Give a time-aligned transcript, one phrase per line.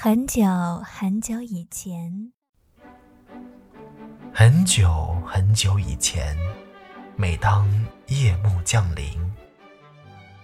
[0.00, 0.44] 很久
[0.84, 2.32] 很久以前，
[4.32, 6.36] 很久很久以前，
[7.16, 7.68] 每当
[8.06, 9.10] 夜幕降临，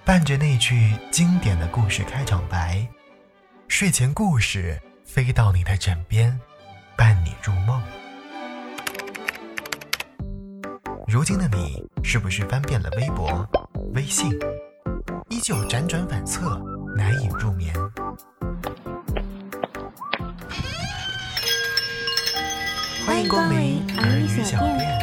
[0.05, 2.85] 伴着那句经典的故事开场白，
[3.69, 6.37] 睡前故事飞到你的枕边，
[6.97, 7.81] 伴你入梦。
[11.07, 13.49] 如今的你，是不是翻遍了微博、
[13.95, 14.33] 微信，
[15.29, 16.59] 依旧辗转反侧，
[16.97, 17.73] 难以入眠？
[23.25, 24.99] 迎光临耳语小店。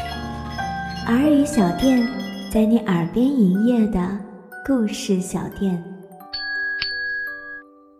[1.07, 2.07] 耳语小店，
[2.53, 3.99] 在你耳边营业的
[4.63, 5.83] 故事小店。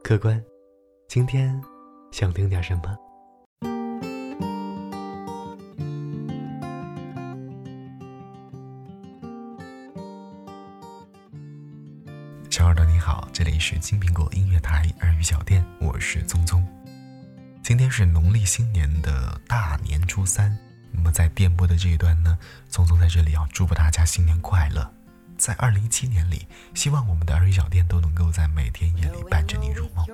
[0.04, 0.40] 客官，
[1.08, 1.60] 今天
[2.12, 2.96] 想听点什么？
[12.52, 16.64] 小耳朵你好，这里是金苹果音乐台耳语小店，我是聪聪。
[17.64, 20.58] 今天是农历新年的大年初三，
[20.92, 22.38] 那么在电波的这一端呢，
[22.70, 24.92] 聪聪在这里要祝福大家新年快乐。
[25.38, 30.06] 在二零一七年里，希望我们的耳语小店都能够在每天夜里伴着你入梦。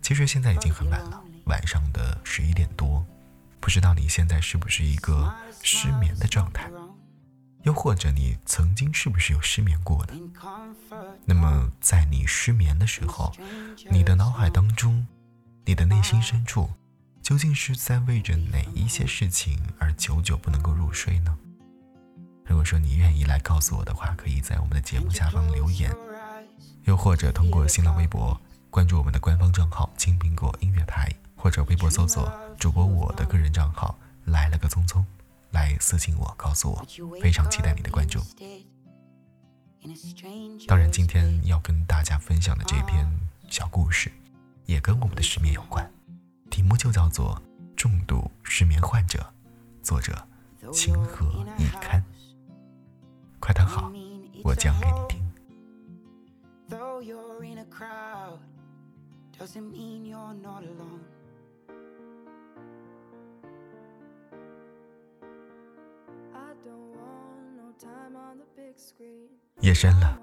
[0.00, 3.04] 其实现在已经很晚了，晚上的十一点多，
[3.60, 6.70] 不知道你现在是不是一个失眠的状态，
[7.64, 10.14] 又或者你曾经是不是有失眠过的？
[11.26, 13.32] 那么在你失眠的时候，
[13.90, 15.06] 你的脑海当中。
[15.66, 16.68] 你的内心深处，
[17.22, 21.38] 究竟是在为着哪一些事情而久久不能够入睡呢？
[22.44, 25.90] 如果说你愿意来告诉我的话，可以在我们的节目下方留言，
[26.84, 35.02] 又或者通过新浪微博关注我们的官方账号“青苹果音乐台”，或者微博搜索主播我的个人账号“来了个匆匆”，
[35.52, 36.86] 来私信我告诉我，
[37.22, 38.20] 非常期待你的关注。
[40.68, 43.10] 当然，今天要跟大家分享的这篇
[43.48, 44.12] 小故事。
[44.66, 45.90] 也跟我们的失眠有关，
[46.50, 47.40] 题目就叫做
[47.76, 49.18] 《重度失眠患者》，
[49.82, 50.26] 作者
[50.72, 51.26] 情何
[51.58, 52.02] 以堪。
[53.38, 53.92] 快躺好，
[54.42, 55.22] 我讲给你听。
[69.60, 70.18] 夜深了，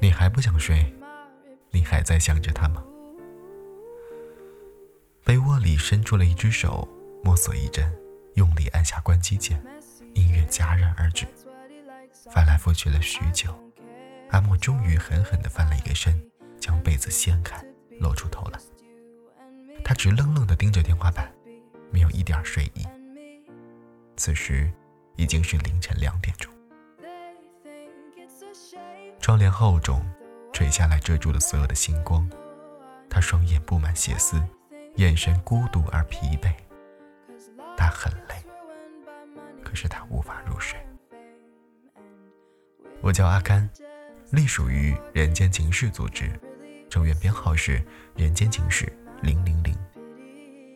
[0.00, 0.94] 你还不想睡？
[1.70, 2.84] 你还在想着他吗？
[5.62, 6.86] 里伸出了一只手，
[7.22, 7.90] 摸索一阵，
[8.34, 9.62] 用力按下关机键，
[10.14, 11.24] 音乐戛然而止。
[12.30, 13.54] 翻来覆去了许久，
[14.30, 16.20] 阿莫终于狠狠地翻了一个身，
[16.60, 17.64] 将被子掀开，
[18.00, 18.58] 露出头来。
[19.84, 21.32] 他直愣愣地盯着天花板，
[21.90, 22.86] 没有一点睡意。
[24.16, 24.70] 此时
[25.16, 26.52] 已经是凌晨两点钟，
[29.20, 30.04] 窗帘厚重，
[30.52, 32.28] 垂下来遮住了所有的星光。
[33.08, 34.42] 他双眼布满血丝。
[34.96, 36.52] 眼神孤独而疲惫，
[37.76, 38.34] 他很累，
[39.64, 40.78] 可是他无法入睡。
[43.00, 43.68] 我叫阿甘，
[44.30, 46.30] 隶属于人间情事组织，
[46.90, 47.82] 成员编号是
[48.14, 48.86] 人间情事
[49.22, 49.74] 零零零。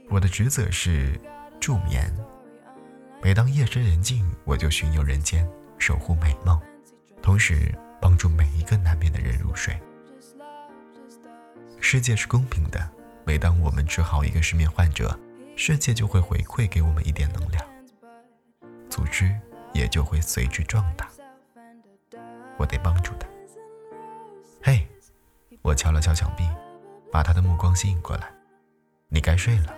[0.08, 1.20] 我的职责是
[1.60, 2.10] 助眠，
[3.22, 5.46] 每当夜深人静，我就巡游人间，
[5.78, 6.58] 守护美梦，
[7.22, 9.78] 同时帮助每一个难眠的人入睡。
[11.80, 12.95] 世界是公平的。
[13.26, 15.18] 每当我们治好一个失眠患者，
[15.56, 17.66] 世界就会回馈给我们一点能量，
[18.88, 19.36] 组织
[19.72, 21.10] 也就会随之壮大。
[22.56, 23.26] 我得帮助他。
[24.62, 24.86] 嘿，
[25.60, 26.48] 我敲了敲墙壁，
[27.10, 28.32] 把他的目光吸引过来。
[29.08, 29.74] 你该睡了。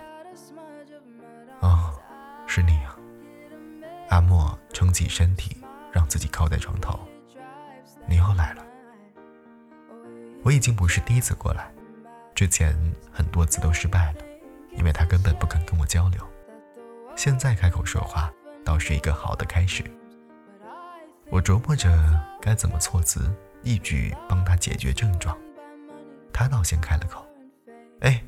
[1.61, 1.99] 哦，
[2.45, 2.95] 是你啊。
[4.09, 5.57] 阿莫撑起身体，
[5.91, 6.99] 让自己靠在床头。
[8.07, 8.63] 你又来了。
[10.43, 11.71] 我已经不是第一次过来。
[12.39, 12.73] 之前
[13.11, 14.21] 很多次都失败了，
[14.77, 16.25] 因为他根本不肯跟我交流。
[17.13, 18.31] 现在开口说话，
[18.63, 19.83] 倒是一个好的开始。
[21.29, 21.91] 我琢磨着
[22.41, 23.29] 该怎么措辞，
[23.61, 25.37] 一举帮他解决症状。
[26.31, 27.27] 他倒先开了口
[27.99, 28.23] ：“哎。”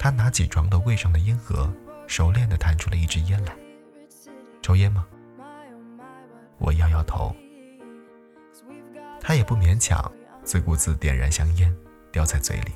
[0.00, 1.70] 他拿起床头柜上的烟盒，
[2.06, 3.54] 熟练地弹出了一支烟来。
[4.62, 5.06] 抽烟吗？
[6.56, 7.36] 我摇摇头。
[9.20, 10.10] 他也不勉强，
[10.44, 11.70] 自顾自点燃香烟。
[12.12, 12.72] 叼在嘴里，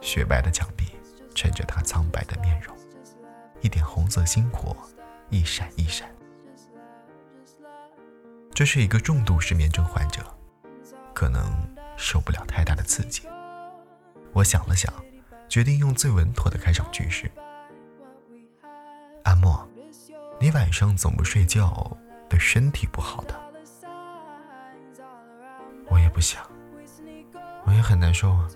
[0.00, 0.86] 雪白的墙壁
[1.34, 2.76] 衬着他苍白的面容，
[3.60, 4.76] 一点红色星火
[5.28, 6.08] 一闪一闪。
[8.54, 10.22] 这是一个重度失眠症患者，
[11.12, 11.44] 可能
[11.96, 13.28] 受不了太大的刺激。
[14.32, 14.90] 我想了想，
[15.48, 17.30] 决定用最稳妥的开场句式
[19.24, 19.68] ：“阿莫，
[20.40, 21.94] 你晚上总不睡觉，
[22.30, 23.34] 对身体不好的。”
[25.88, 26.42] 我也不想。
[27.66, 28.48] 我也很难受啊。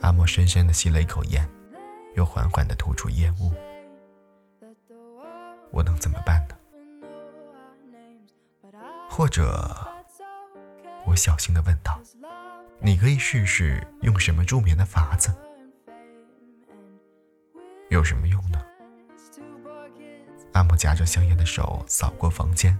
[0.00, 1.48] 阿莫深深的吸了一口烟，
[2.16, 3.52] 又缓缓的吐出烟雾。
[5.70, 6.56] 我能怎么办呢？
[9.08, 9.76] 或者，
[11.06, 12.00] 我小心的问道
[12.80, 15.32] ：“你可以试试用什么助眠的法子？
[17.90, 18.60] 有什么用呢？”
[20.52, 22.78] 阿木夹着香烟的手扫过房间，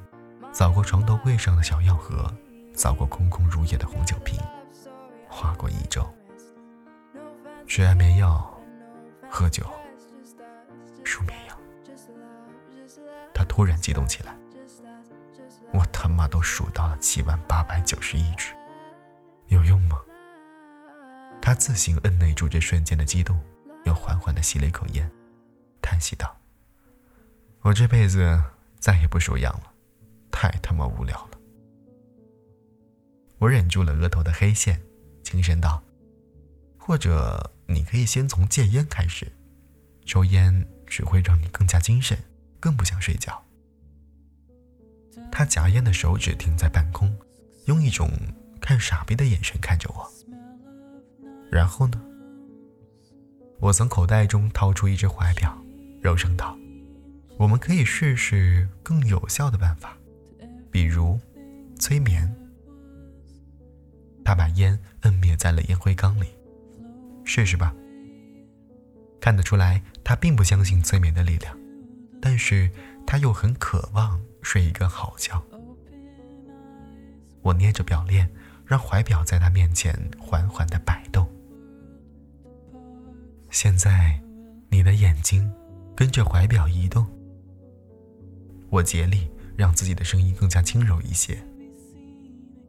[0.52, 2.30] 扫过床头柜上的小药盒，
[2.74, 4.38] 扫过空空如也的红酒瓶，
[5.28, 6.06] 划过一周。
[7.66, 8.60] 吃安眠药，
[9.30, 9.64] 喝酒，
[11.02, 11.56] 舒眠药。
[13.32, 14.36] 他突然激动起来，
[15.72, 18.52] 我他妈都数到了七万八百九十一只，
[19.46, 19.98] 有用吗？
[21.40, 23.40] 他自行摁耐住这瞬间的激动，
[23.84, 25.10] 又缓缓地吸了一口烟，
[25.80, 26.36] 叹息道。
[27.62, 28.42] 我这辈子
[28.80, 29.72] 再也不数羊了，
[30.32, 31.38] 太他妈无聊了。
[33.38, 34.82] 我忍住了额头的黑线，
[35.22, 35.80] 轻声道
[36.76, 39.30] ：“或者你可以先从戒烟开始，
[40.04, 42.18] 抽烟只会让你更加精神，
[42.58, 43.44] 更不想睡觉。”
[45.30, 47.16] 他夹烟的手指停在半空，
[47.66, 48.10] 用一种
[48.60, 50.10] 看傻逼的眼神看着我。
[51.50, 52.02] 然后呢？
[53.60, 55.56] 我从口袋中掏出一只怀表，
[56.00, 56.58] 柔声道。
[57.38, 59.96] 我们可以试试更有效的办法，
[60.70, 61.19] 比如
[61.79, 62.32] 催眠。
[64.25, 66.26] 他把烟摁灭在了烟灰缸里，
[67.25, 67.75] 试试吧。
[69.20, 71.58] 看得出来，他并不相信催眠的力量，
[72.20, 72.70] 但是
[73.06, 75.43] 他又很渴望睡一个好觉。
[77.40, 78.31] 我捏着表链，
[78.64, 81.29] 让怀表在他面前缓缓地摆动。
[83.50, 84.20] 现在，
[84.69, 85.52] 你的眼睛
[85.96, 87.05] 跟着怀表移动。
[88.72, 91.38] 我竭力让自己的声音更加轻柔一些，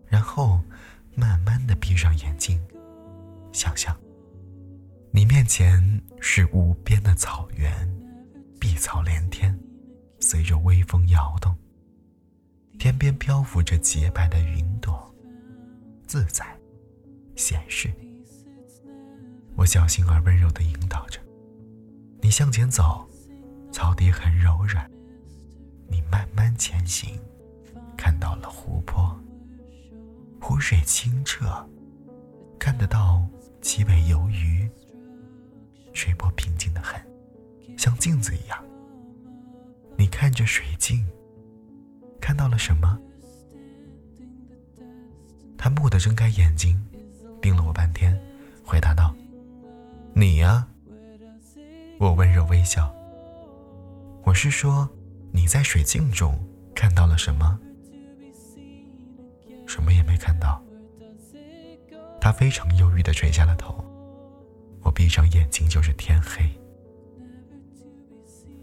[0.05, 0.61] 然后
[1.15, 2.59] 慢慢的闭上眼睛，
[3.53, 3.97] 想象
[5.11, 5.81] 你面前
[6.19, 7.89] 是无边的草原，
[8.59, 9.57] 碧草连天，
[10.19, 11.55] 随着微风摇动，
[12.77, 15.15] 天边漂浮着洁白的云朵，
[16.05, 16.45] 自在，
[17.37, 17.89] 闲适。
[19.55, 21.17] 我小心而温柔的引导着
[22.19, 23.09] 你向前走，
[23.71, 24.91] 草地很柔软。
[25.93, 27.19] 你慢慢前行，
[27.95, 29.15] 看到了湖泊，
[30.41, 31.45] 湖水清澈，
[32.57, 33.23] 看得到
[33.61, 34.67] 几尾游鱼，
[35.93, 36.99] 水波平静的很，
[37.77, 38.57] 像镜子一样。
[39.95, 41.05] 你看着水镜，
[42.19, 42.99] 看到了什么？
[45.55, 46.83] 他蓦地睁开眼睛，
[47.39, 48.19] 盯了我半天，
[48.65, 49.13] 回答道
[50.15, 50.67] ：“你呀。”
[52.01, 52.91] 我温柔微笑。
[54.23, 54.89] 我是说。
[55.35, 56.39] 你在水镜中
[56.75, 57.59] 看到了什么？
[59.65, 60.61] 什么也没看到。
[62.21, 63.83] 他非常忧郁的垂下了头。
[64.83, 66.47] 我闭上眼睛就是天黑。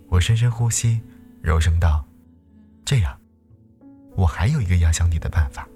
[0.08, 1.00] 我深深呼吸，
[1.42, 2.04] 柔声道
[2.86, 3.18] ：“这样，
[4.16, 5.68] 我还有一个压箱底的办法。”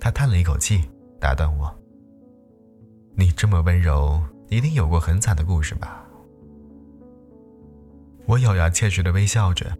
[0.00, 0.88] 他叹了一口气，
[1.20, 1.72] 打断我
[3.14, 6.06] ：“你这么温柔，一定有过很惨的故事吧？”
[8.26, 9.76] 我咬牙切齿的微笑着，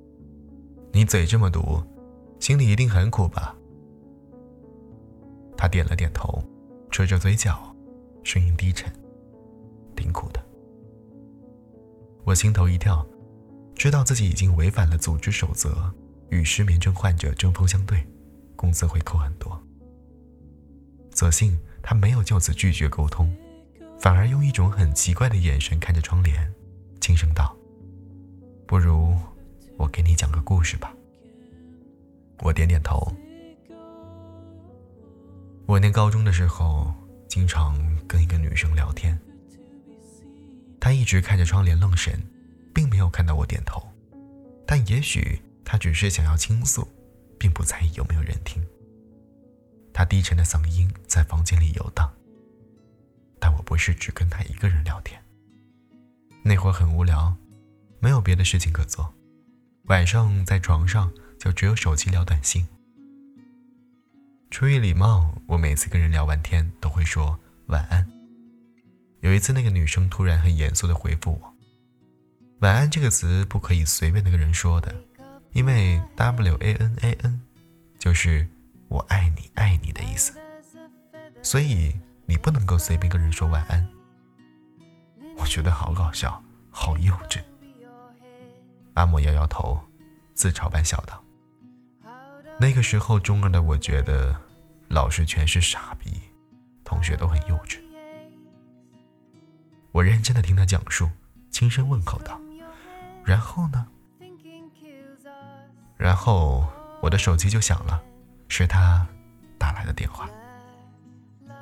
[0.92, 1.82] 你嘴这么毒，
[2.40, 3.56] 心里一定很苦吧？
[5.56, 6.42] 他点了点头，
[6.90, 7.74] 垂着嘴角，
[8.24, 8.92] 声音低沉，
[9.94, 10.44] 挺苦的。
[12.24, 13.06] 我心头一跳，
[13.74, 15.92] 知道自己已经违反了组织守则，
[16.30, 18.04] 与失眠症患者针锋相对，
[18.56, 19.60] 工资会扣很多。
[21.14, 23.32] 所幸他没有就此拒绝沟通，
[24.00, 26.52] 反而用一种很奇怪的眼神看着窗帘，
[27.00, 27.56] 轻声道。
[28.72, 29.14] 不如
[29.76, 30.96] 我给你讲个故事吧。
[32.40, 33.06] 我点点头。
[35.66, 36.90] 我念高中的时候，
[37.28, 37.76] 经常
[38.08, 39.20] 跟一个女生聊天。
[40.80, 42.18] 她一直看着窗帘愣神，
[42.72, 43.86] 并没有看到我点头。
[44.66, 46.88] 但也许她只是想要倾诉，
[47.38, 48.66] 并不在意有没有人听。
[49.92, 52.10] 她低沉的嗓音在房间里游荡。
[53.38, 55.22] 但我不是只跟她一个人聊天。
[56.42, 57.36] 那会儿很无聊。
[58.02, 59.14] 没有别的事情可做，
[59.84, 62.66] 晚上在床上就只有手机聊短信。
[64.50, 68.04] 出于礼貌，我每次跟人聊完天都会说晚安。
[69.20, 71.54] 有一次，那个女生突然很严肃地回复我
[72.58, 74.92] ：“晚安这个词不可以随便的跟人说的，
[75.52, 77.40] 因为 W A N A N
[78.00, 78.48] 就是
[78.88, 80.34] 我爱你爱你的意思，
[81.40, 81.94] 所以
[82.26, 83.88] 你不能够随便跟人说晚安。”
[85.38, 87.40] 我觉得好搞笑，好幼稚。
[88.94, 89.80] 阿莫摇摇头，
[90.34, 91.22] 自嘲般笑道
[92.58, 94.34] ：“那个时候，中二的我觉得，
[94.88, 96.20] 老师全是傻逼，
[96.84, 97.78] 同学都很幼稚。
[99.92, 101.08] 我认真的听他讲述，
[101.50, 102.40] 轻声问候道
[103.24, 103.86] ：“然后呢？”
[105.96, 106.66] 然后
[107.00, 108.02] 我的手机就响了，
[108.48, 109.06] 是他
[109.56, 110.28] 打来的电话。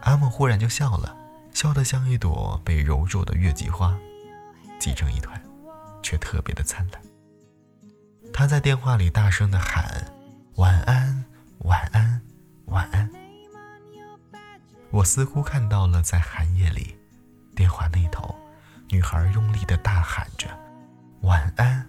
[0.03, 1.15] 阿木忽然就笑了，
[1.53, 3.97] 笑得像一朵被揉皱的月季花，
[4.79, 5.41] 挤成一团，
[6.03, 7.03] 却特别的灿烂。
[8.33, 10.13] 他在电话里大声的喊
[10.57, 11.25] ：“晚安，
[11.59, 12.21] 晚安，
[12.67, 13.11] 晚安。”
[14.91, 16.97] 我似乎看到了在寒夜里，
[17.55, 18.35] 电话那头，
[18.89, 20.49] 女孩用力的大喊着
[21.23, 21.87] ：“晚安，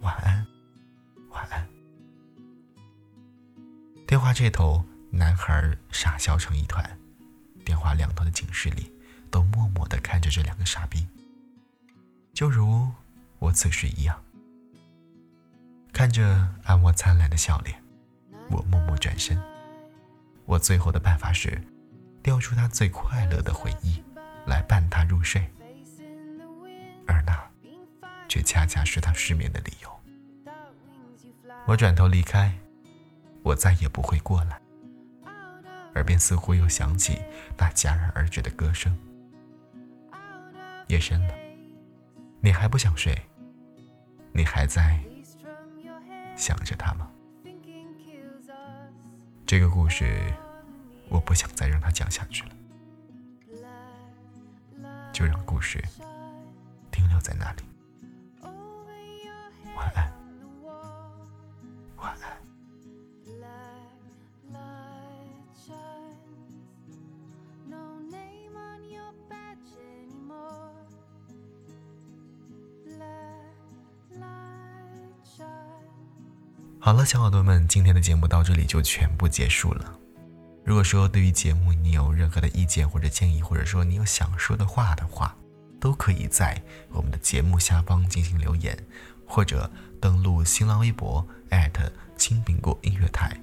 [0.00, 0.46] 晚安，
[1.30, 1.68] 晚安。”
[4.08, 6.98] 电话这头，男孩傻笑成一团，
[7.64, 8.90] 电话两头的寝室里
[9.30, 11.06] 都默默地看着这两个傻逼，
[12.32, 12.90] 就如
[13.38, 14.18] 我此时一样。
[15.92, 17.80] 看着阿莫灿烂的笑脸，
[18.50, 19.38] 我默默转身。
[20.46, 21.62] 我最后的办法是，
[22.22, 24.02] 调出他最快乐的回忆，
[24.46, 25.46] 来伴他入睡，
[27.06, 27.38] 而那，
[28.28, 30.00] 却恰恰是他失眠的理由。
[31.66, 32.52] 我转头离开。
[33.44, 34.56] 我再也不会过来，
[35.96, 37.20] 耳边似乎又响起
[37.58, 38.96] 那戛然而止的歌声。
[40.86, 41.34] 夜深了，
[42.40, 43.20] 你还不想睡？
[44.32, 44.96] 你还在
[46.42, 47.08] 想着他吗？
[49.46, 50.34] 这个故事，
[51.08, 52.50] 我不想再让他讲下去了，
[55.12, 55.80] 就让故事
[56.90, 57.62] 停留在那里。
[76.84, 79.96] 好了，小耳朵们，今天的节目到这里就全部结束了。
[80.64, 85.32] 如果说对于节目你有任何的意见或者建议，或者说你有想说的话的话，
[85.78, 86.60] 都可以在
[86.90, 88.76] 我们的节目下方进行留言，
[89.24, 89.70] 或者
[90.00, 91.24] 登录新浪微博
[92.16, 93.40] 青苹果音乐台，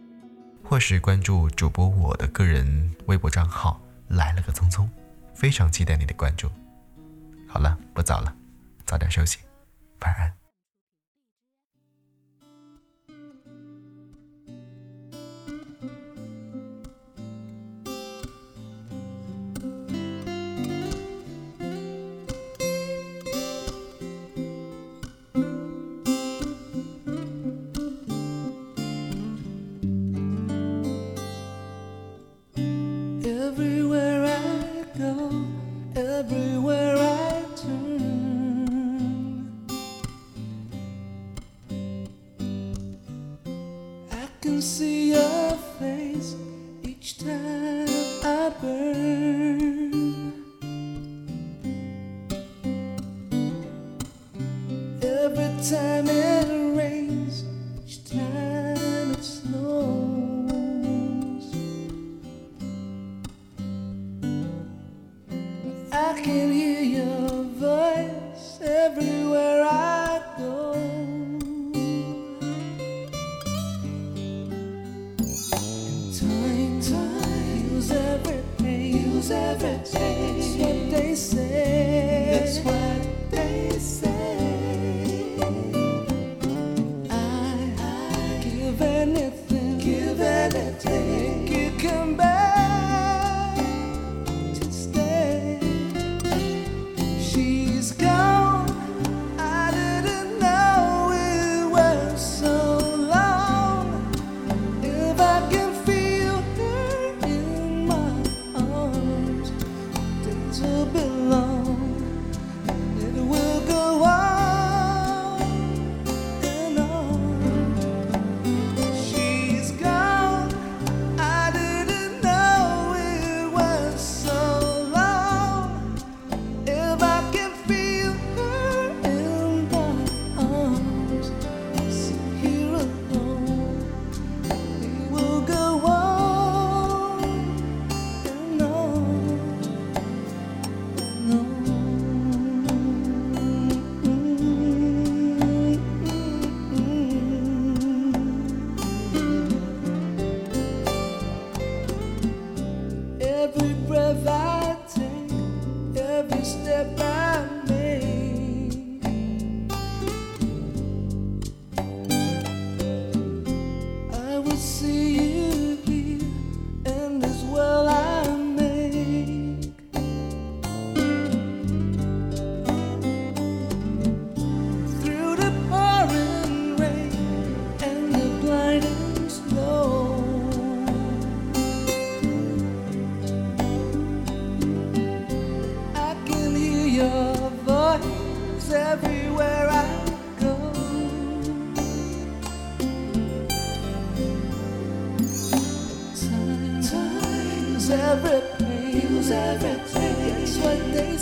[0.61, 4.85] 或是关注主播我的个人微博账号来了个匆匆，
[5.33, 6.51] 非常期待你的关注。
[7.47, 8.35] 好了，不早了，
[8.85, 9.37] 早点休息，
[10.01, 10.48] 晚安。
[55.31, 56.58] Every time it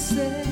[0.07, 0.46] say.